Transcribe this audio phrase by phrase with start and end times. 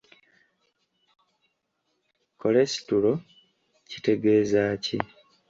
[2.39, 3.11] Kolesitulo
[3.89, 4.97] kitegezaaki?